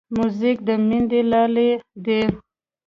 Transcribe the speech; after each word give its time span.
موزیک 0.15 0.57
د 0.67 0.69
میندې 0.87 1.21
لالې 1.31 1.69
دی. 2.05 2.21